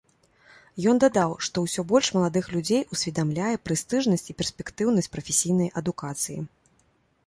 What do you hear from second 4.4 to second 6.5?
перспектыўнасць прафесійнай адукацыі.